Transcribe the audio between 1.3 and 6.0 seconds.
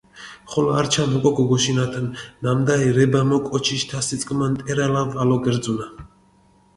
გუგოშინათინ, ნამდა ერებამო კოჩიშ თასიწკუმა ნტერალა ვალო გერძუნა.